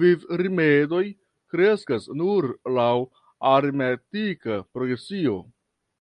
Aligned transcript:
Vivrimedoj 0.00 1.00
kreskas 1.54 2.08
nur 2.24 2.50
laŭ 2.80 2.90
aritmetika 3.54 4.60
progresio. 4.76 5.40